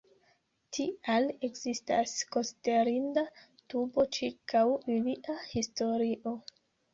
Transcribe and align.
Tial 0.75 1.27
ekzistas 1.47 2.13
konsiderinda 2.35 3.25
dubo 3.75 4.07
ĉirkaŭ 4.19 4.63
ilia 4.97 5.37
historio. 5.53 6.35